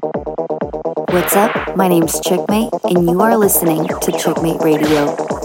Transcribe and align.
What's 0.00 1.36
up? 1.36 1.76
My 1.76 1.86
name's 1.86 2.20
Chickmate, 2.20 2.72
and 2.84 3.08
you 3.08 3.20
are 3.20 3.36
listening 3.36 3.86
to 3.86 4.10
Chickmate 4.10 4.60
Radio. 4.60 5.43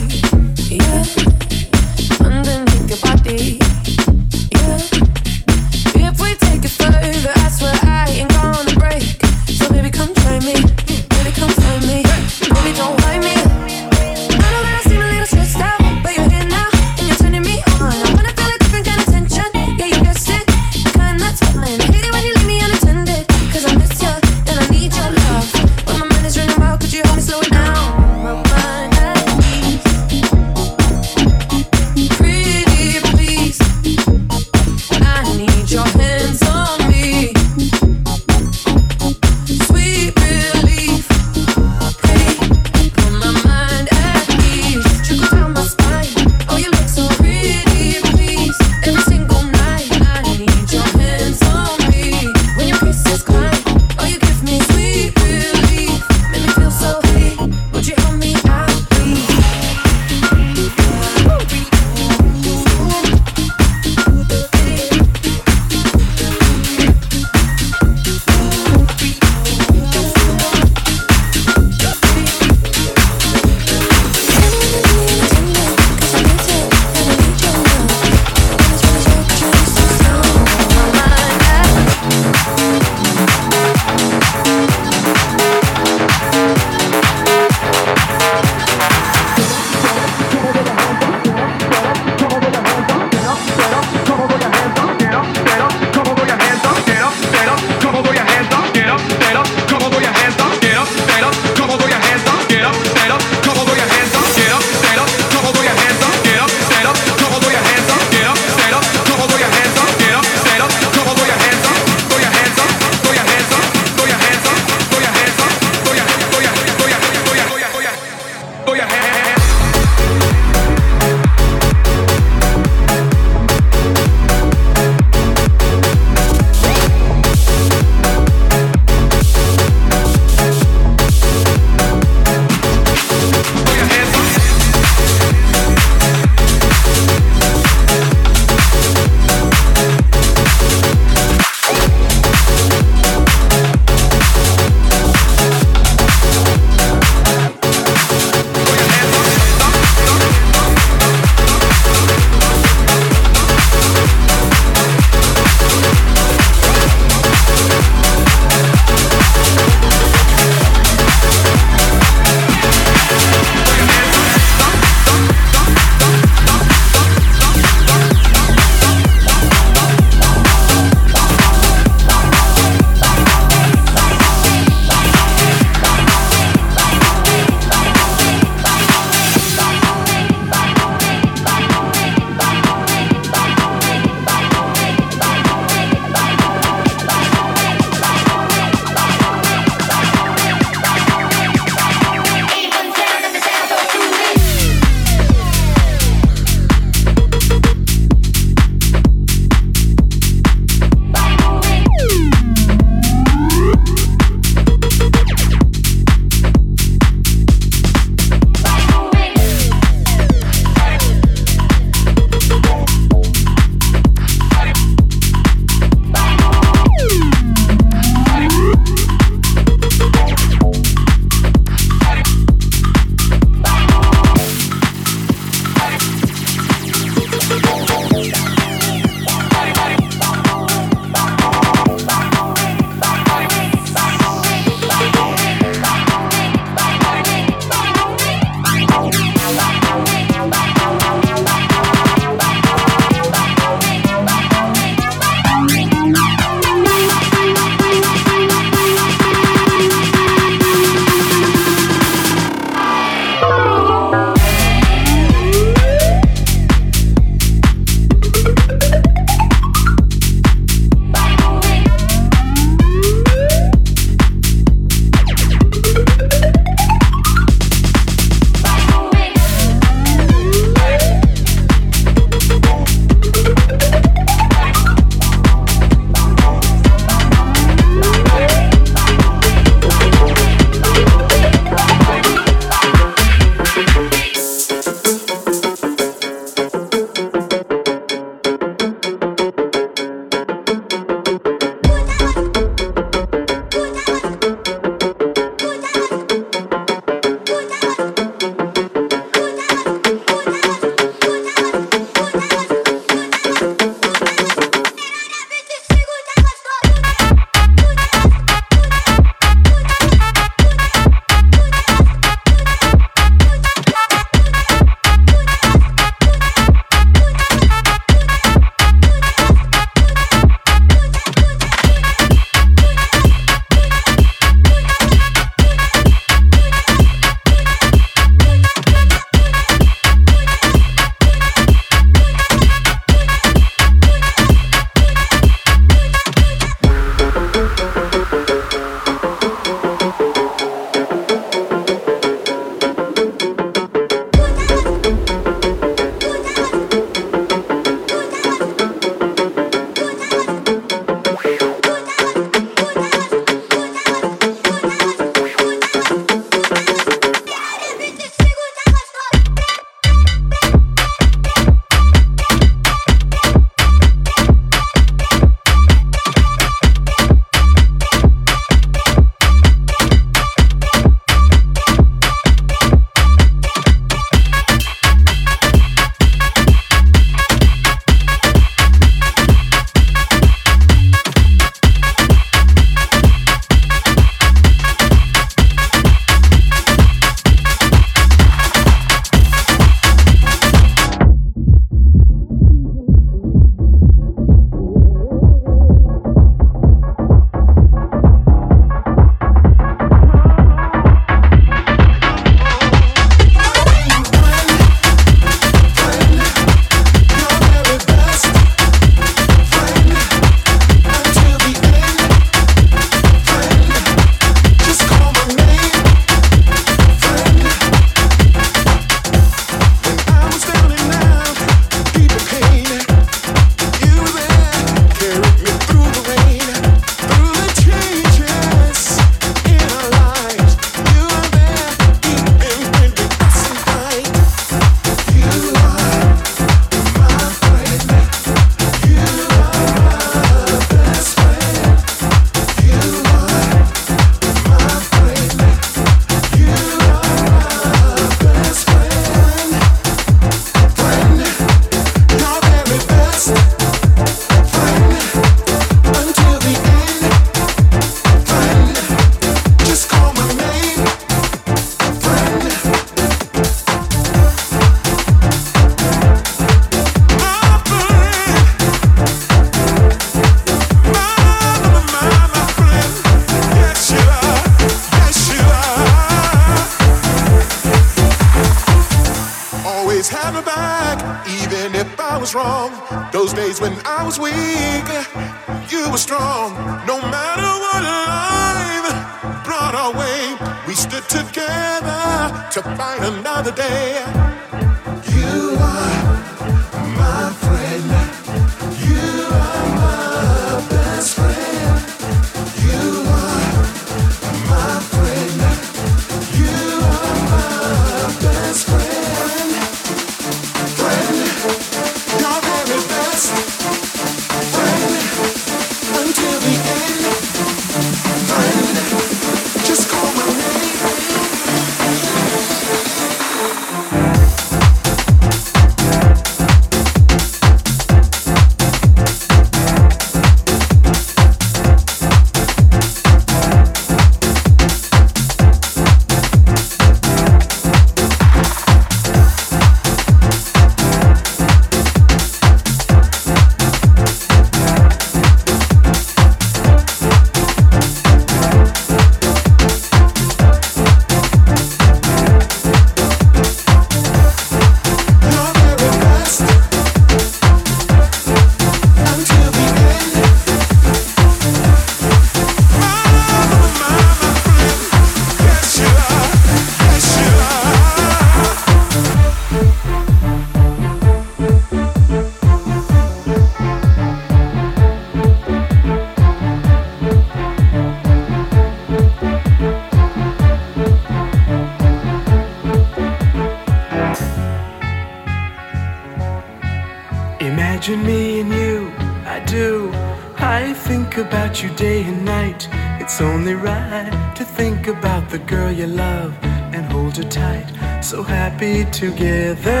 The 595.58 595.64
girl 595.66 595.90
you 595.90 596.06
love 596.06 596.56
and 596.94 597.04
hold 597.12 597.36
her 597.36 597.44
tight. 597.44 597.86
So 598.22 598.42
happy 598.42 599.04
together. 599.06 600.00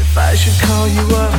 If 0.00 0.16
I 0.16 0.34
should 0.34 0.58
call 0.66 0.88
you 0.88 1.06
up, 1.16 1.34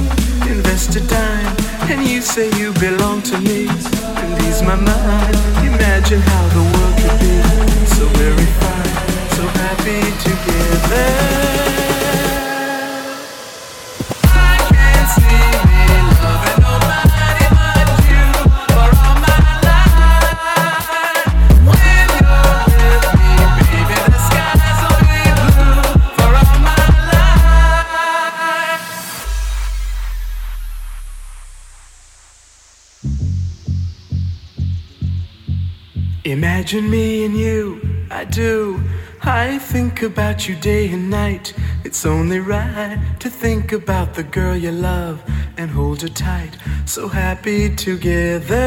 invest 0.48 0.96
a 0.96 1.02
dime, 1.08 1.56
and 1.90 2.08
you 2.08 2.22
say 2.22 2.48
you 2.60 2.74
belong 2.74 3.22
to 3.24 3.38
me, 3.40 3.68
and 3.68 4.42
ease 4.44 4.62
my 4.62 4.76
mind. 4.76 5.36
Imagine 5.72 6.22
how 6.22 6.48
the 6.56 6.64
world 6.72 6.96
could 7.02 7.20
be 7.20 7.36
so 7.98 8.06
very 8.20 8.50
fine, 8.62 8.96
so 9.38 9.44
happy 9.62 10.02
together. 10.28 11.85
Imagine 36.66 36.90
me 36.90 37.26
and 37.26 37.38
you, 37.38 37.80
I 38.10 38.24
do. 38.24 38.82
I 39.22 39.60
think 39.60 40.02
about 40.02 40.48
you 40.50 40.56
day 40.56 40.90
and 40.90 41.12
night. 41.12 41.54
It's 41.84 42.08
only 42.08 42.40
right 42.40 42.98
to 43.20 43.30
think 43.30 43.72
about 43.72 44.16
the 44.16 44.24
girl 44.24 44.56
you 44.56 44.72
love 44.72 45.22
and 45.58 45.70
hold 45.70 46.02
her 46.02 46.08
tight. 46.08 46.58
So 46.88 47.08
happy 47.08 47.70
together. 47.76 48.66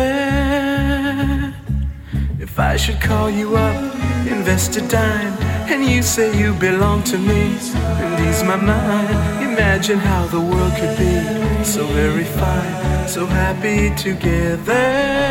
If 2.39 2.61
I 2.61 2.77
should 2.77 3.01
call 3.01 3.31
you 3.31 3.57
up, 3.57 3.83
invest 4.29 4.77
a 4.77 4.83
dime, 4.87 5.37
and 5.69 5.85
you 5.85 6.03
say 6.03 6.39
you 6.39 6.55
belong 6.55 7.03
to 7.03 7.19
me, 7.19 7.59
and 8.05 8.29
ease 8.29 8.45
my 8.45 8.55
mind. 8.55 9.11
Imagine 9.43 9.99
how 9.99 10.25
the 10.29 10.41
world 10.41 10.73
could 10.79 10.97
be 10.97 11.65
so 11.65 11.85
very 11.87 12.23
fine, 12.23 13.09
so 13.09 13.27
happy 13.27 13.93
together. 13.97 15.28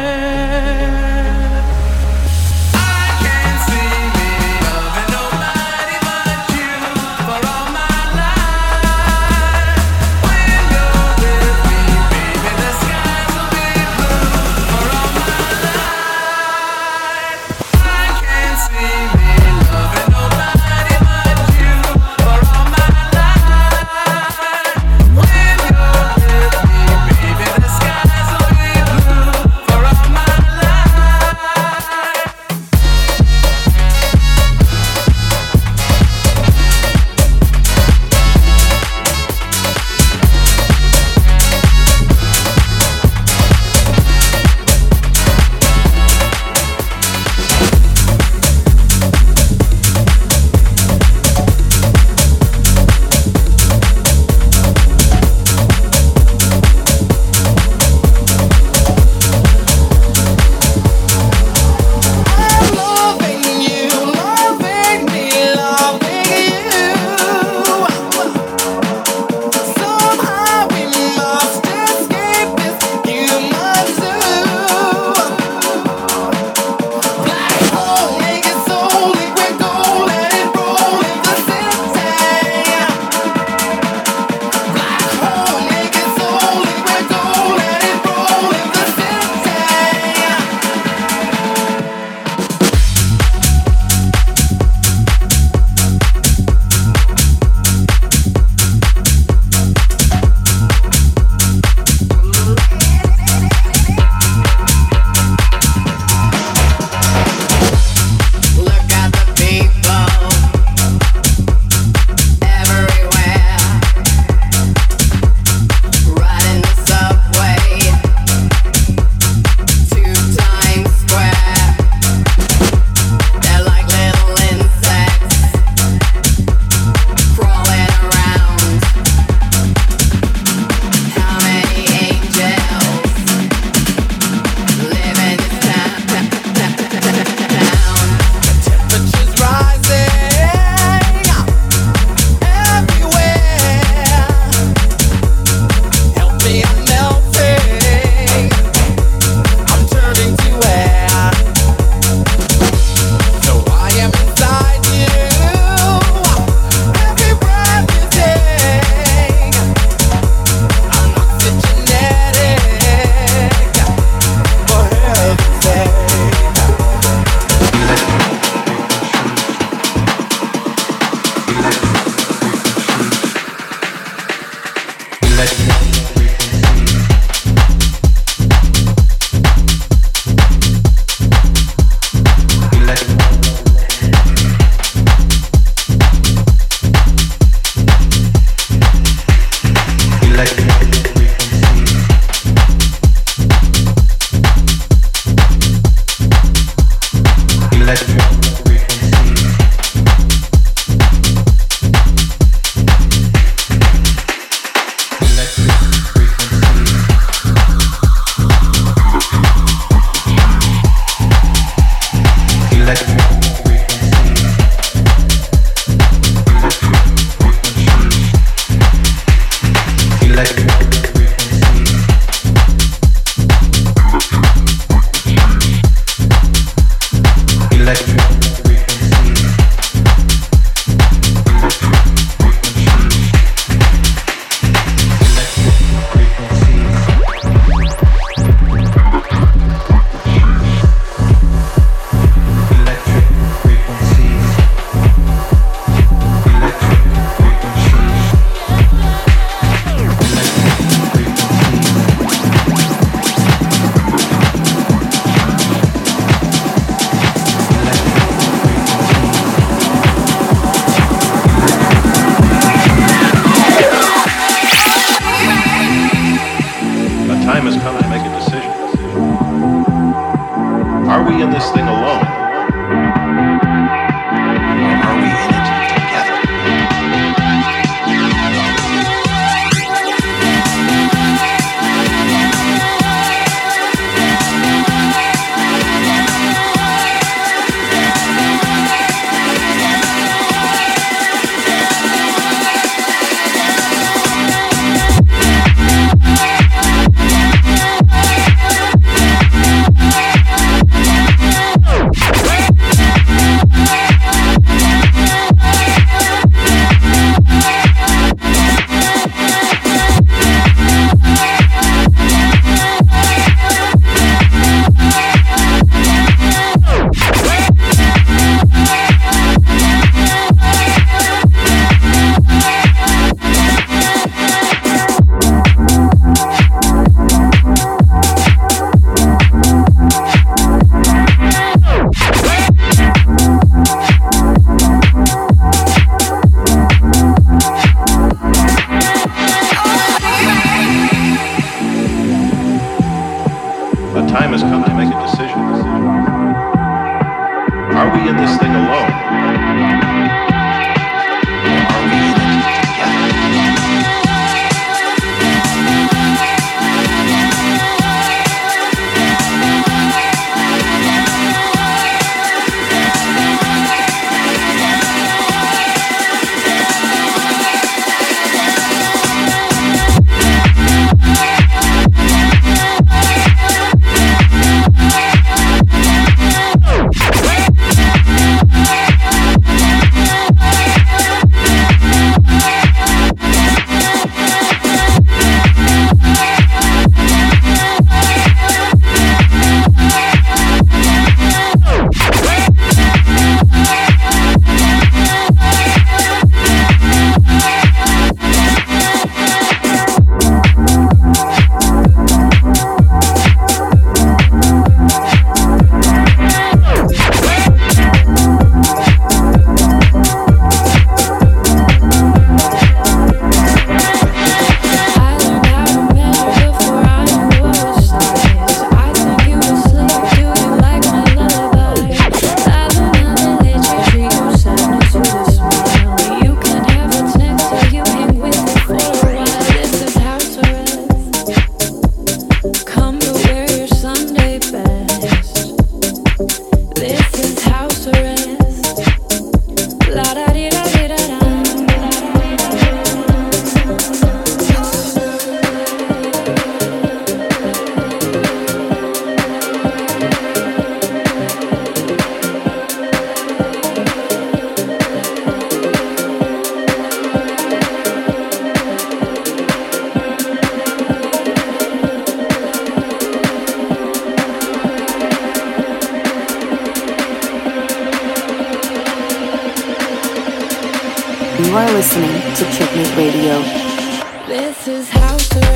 let 175.38 175.60
me 175.60 175.97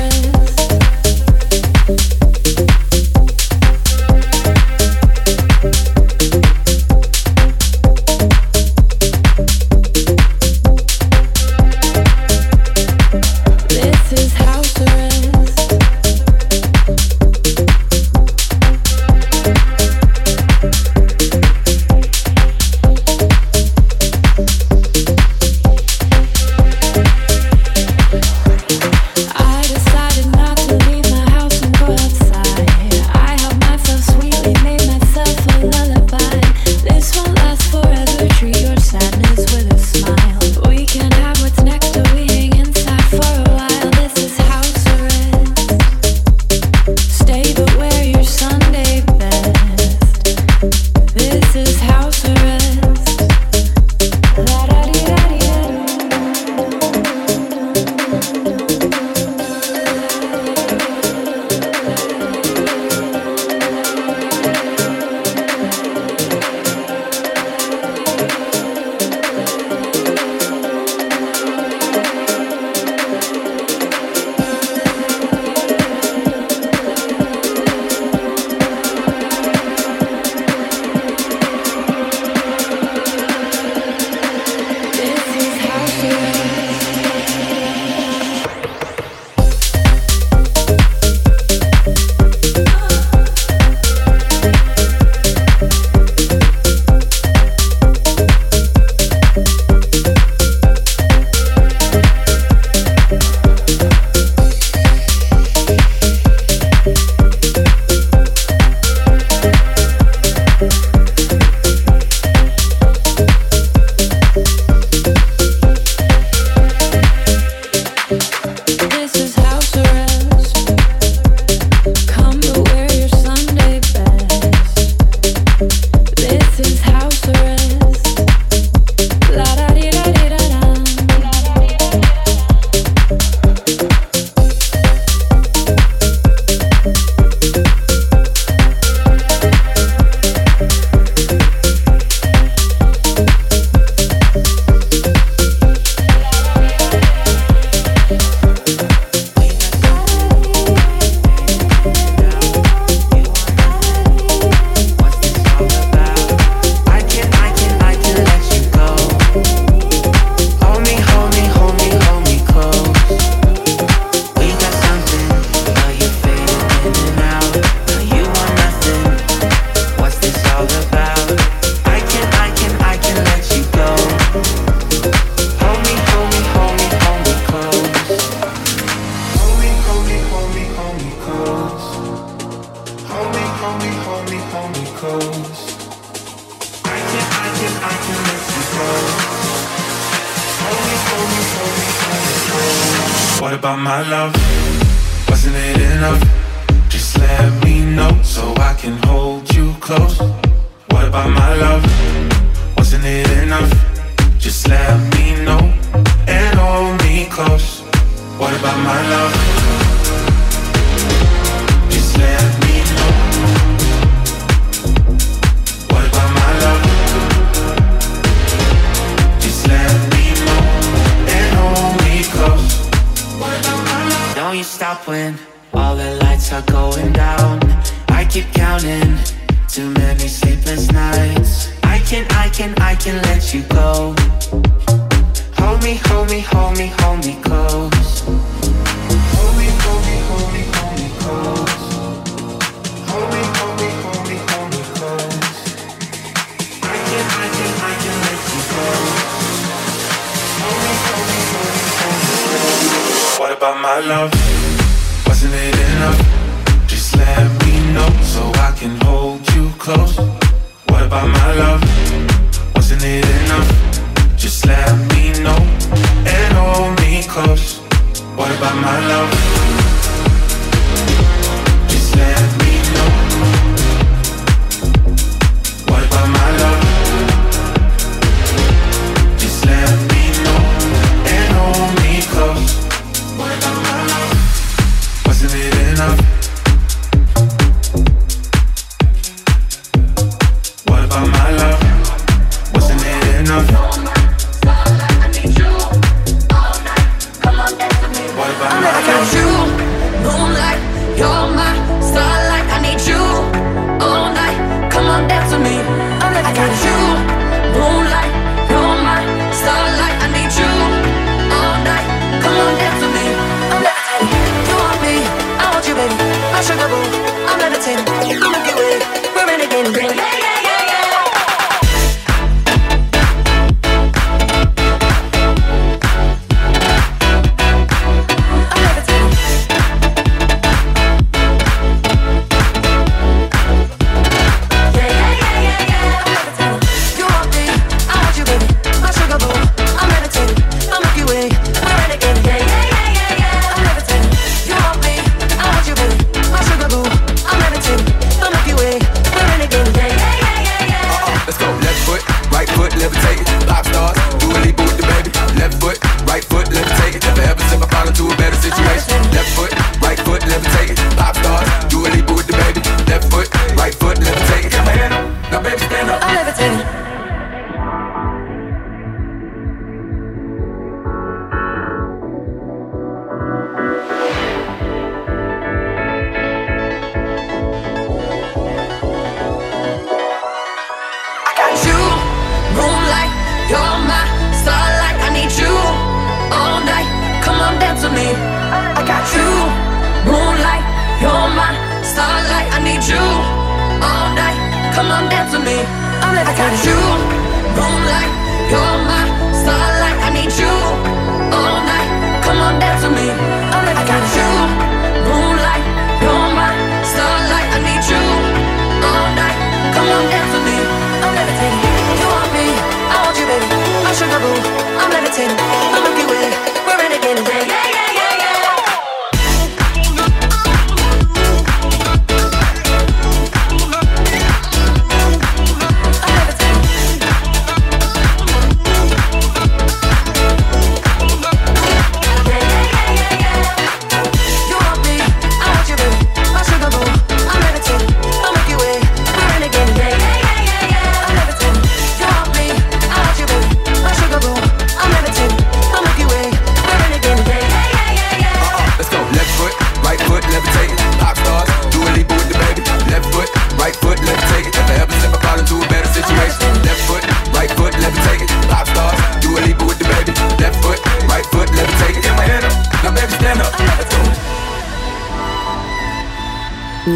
house 0.02 0.61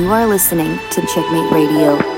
You 0.06 0.12
are 0.12 0.24
listening 0.24 0.78
to 0.92 1.04
Checkmate 1.04 1.50
Radio. 1.50 2.15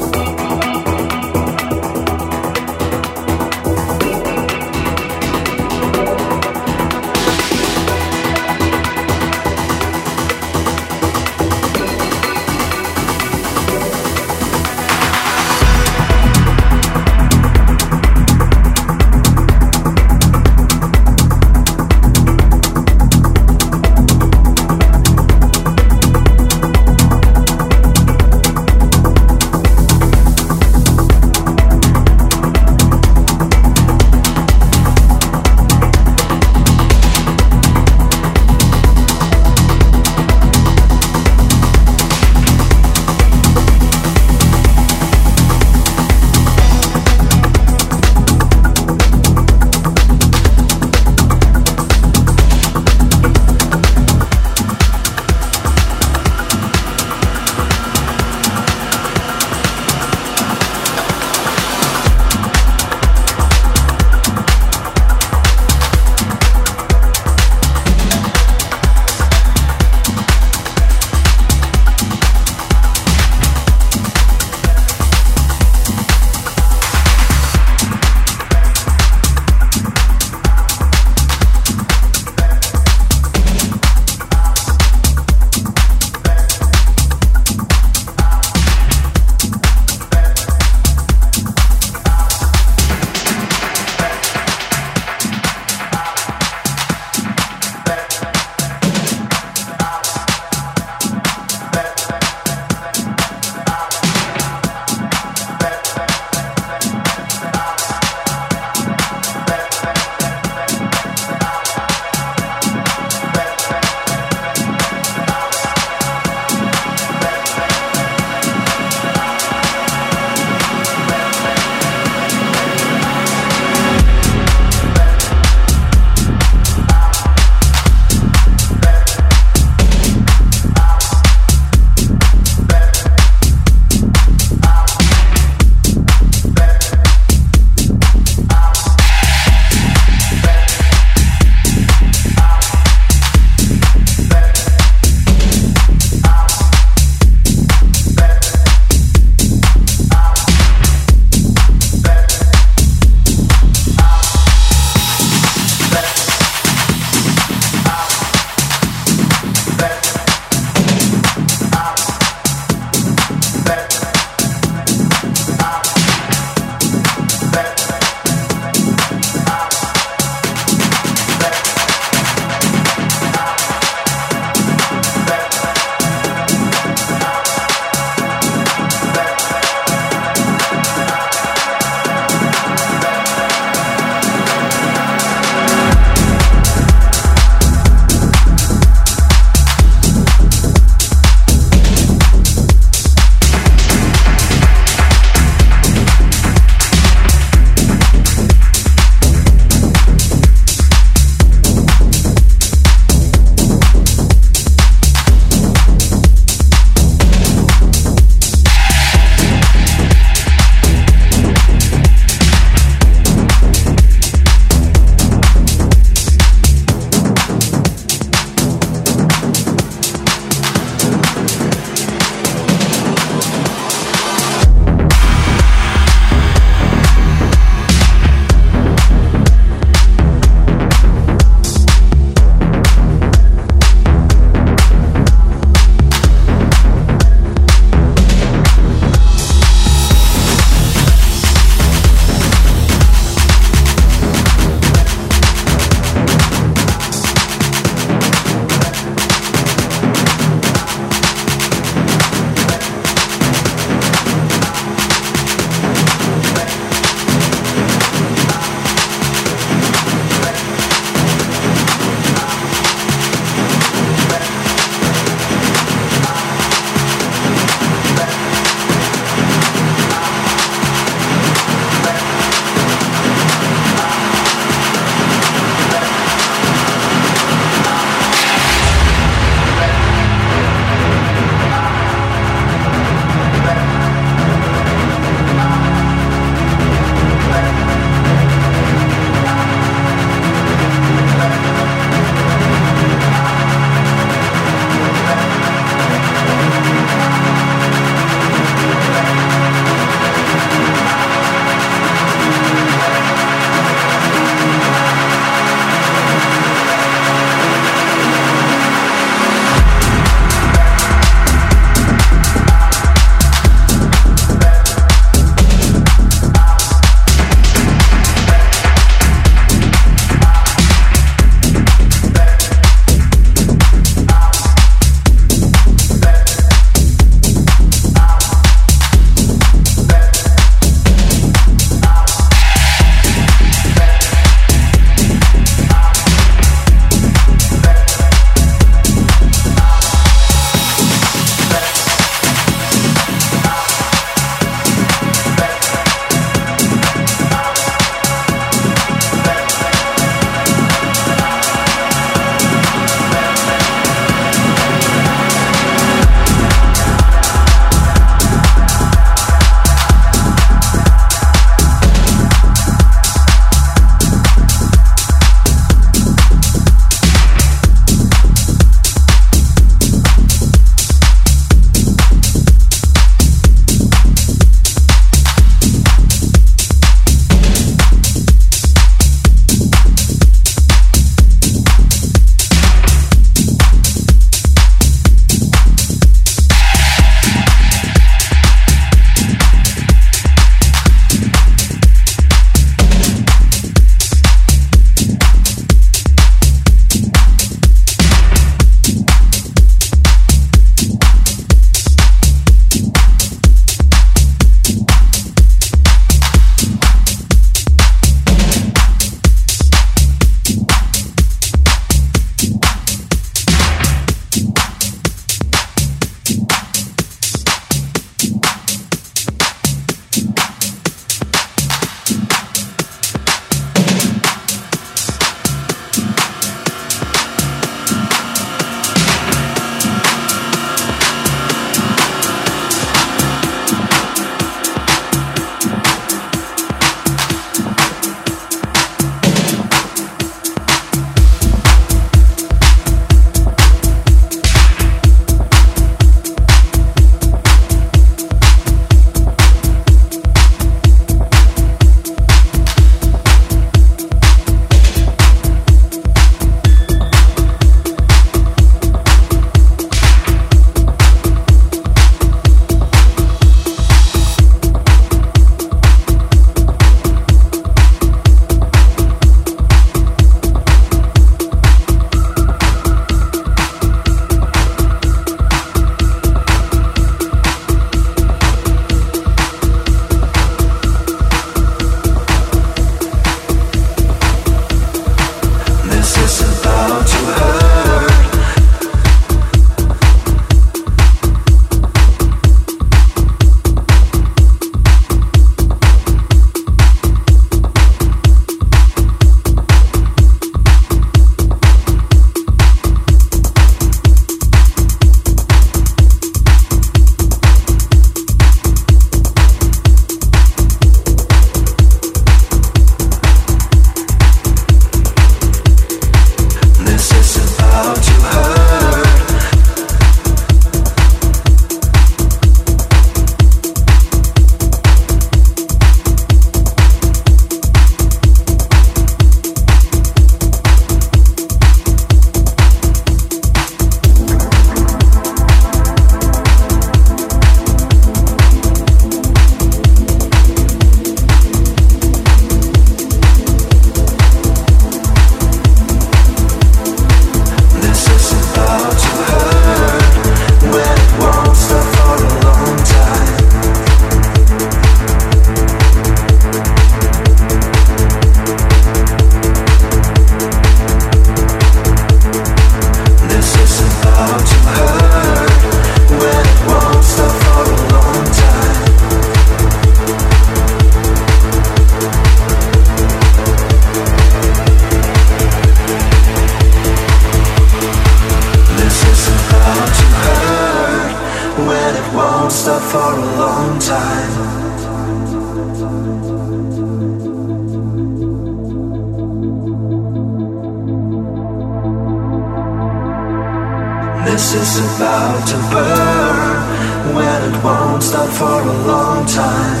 Stop 598.34 598.50
for 598.50 598.80
a 598.82 598.94
long 599.06 599.46
time. 599.46 600.00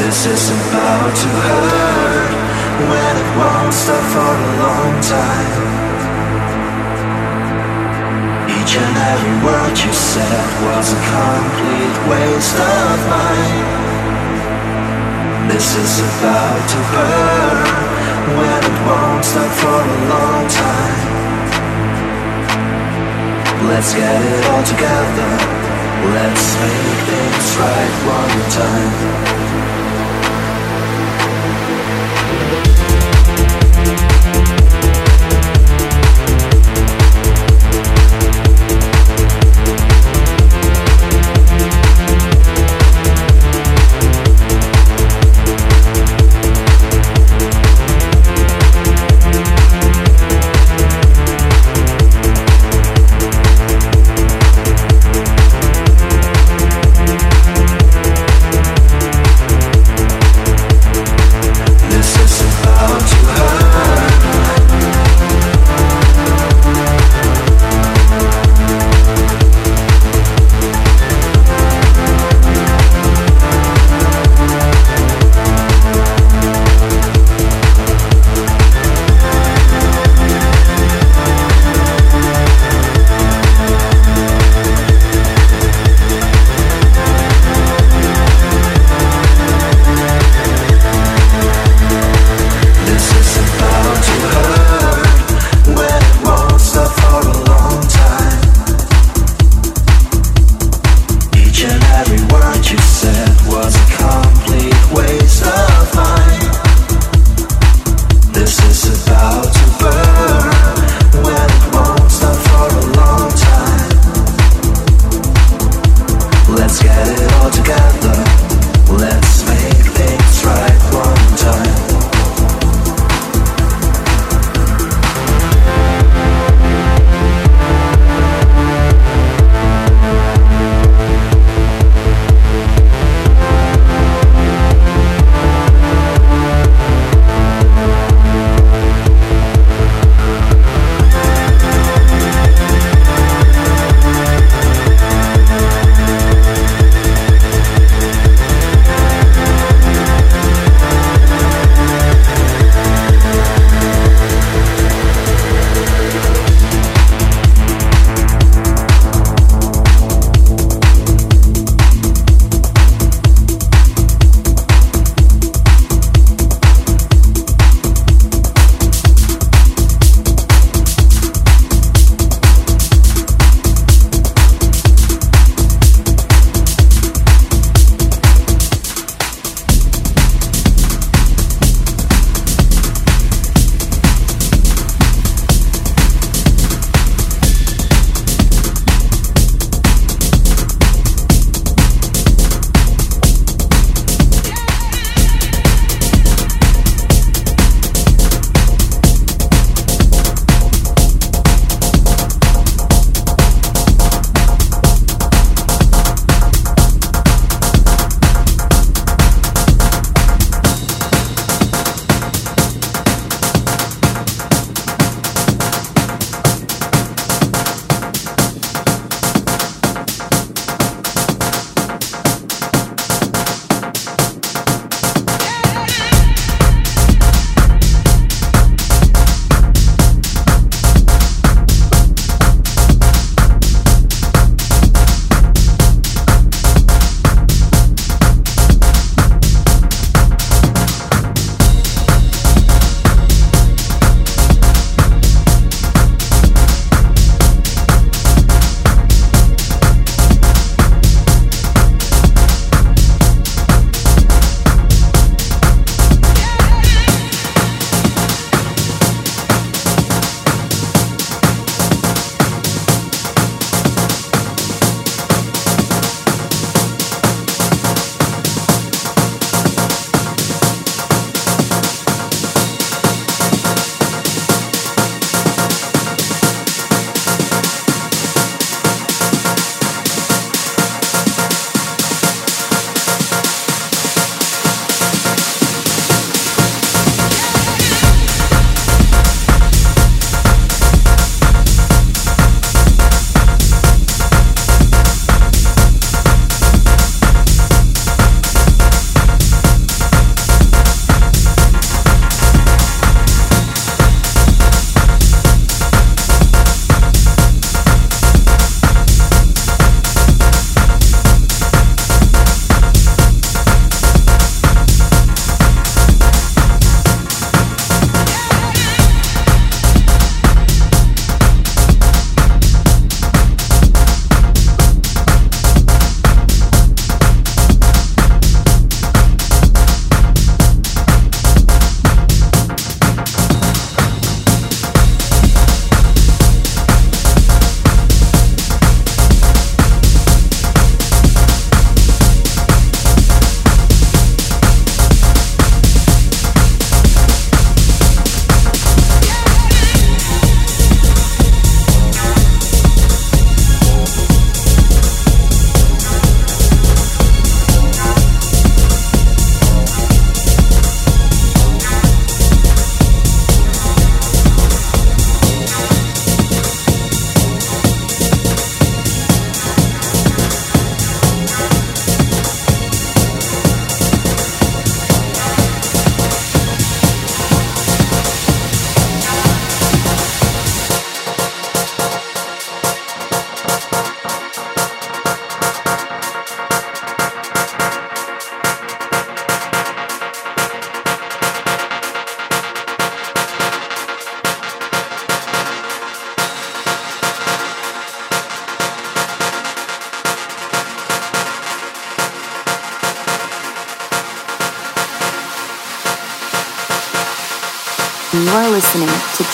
This 0.00 0.18
is 0.24 0.42
about 0.56 1.12
to 1.22 1.28
hurt 1.44 2.32
when 2.90 3.12
it 3.22 3.30
won't 3.36 3.74
stop 3.74 4.04
for 4.14 4.32
a 4.48 4.50
long 4.64 4.94
time. 5.16 5.52
Each 8.56 8.72
and 8.84 8.96
every 9.12 9.36
word 9.44 9.74
you 9.84 9.92
said 9.92 10.46
was 10.64 10.86
a 10.96 11.00
complete 11.12 11.96
waste 12.08 12.56
of 12.56 12.98
mine. 13.12 13.68
This 15.50 15.76
is 15.76 15.92
about 16.08 16.62
to 16.72 16.78
burn 16.94 17.79
when 18.28 18.60
it 18.70 18.78
won't 18.86 19.24
stop 19.24 19.50
for 19.60 19.80
a 19.80 19.98
long 20.12 20.44
time. 20.48 21.10
Let's 23.68 23.94
get 23.94 24.20
it 24.20 24.44
all 24.50 24.64
together. 24.64 25.30
Let's 26.14 26.46
make 26.60 26.98
things 27.08 27.56
right 27.60 27.94
one 28.08 28.50
time. 28.50 29.69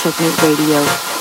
Checkmate 0.06 0.40
Radio. 0.42 1.15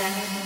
Thank 0.00 0.34
you. 0.34 0.39